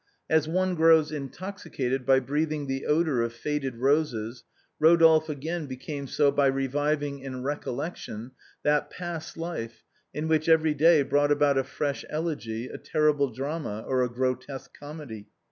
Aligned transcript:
As 0.31 0.47
one 0.47 0.73
grows 0.73 1.11
intoxicated 1.11 2.07
by 2.07 2.19
breathing 2.21 2.65
the 2.65 2.87
odor 2.87 3.21
of 3.21 3.33
faded 3.33 3.75
roses, 3.77 4.43
Eodolphe 4.81 5.29
again 5.29 5.67
became 5.67 6.07
so 6.07 6.31
by 6.31 6.47
reviving 6.47 7.19
in 7.19 7.43
recollection 7.43 8.31
that 8.63 8.89
past 8.89 9.37
life 9.37 9.83
in 10.11 10.27
which 10.27 10.49
every 10.49 10.73
day 10.73 11.03
brought 11.03 11.31
about 11.31 11.59
a 11.59 11.63
fresh 11.63 12.03
elegy, 12.09 12.65
a 12.65 12.79
terrible 12.79 13.29
drama, 13.29 13.83
or 13.87 14.01
a 14.01 14.09
grotesque 14.09 14.73
comedy. 14.75 15.27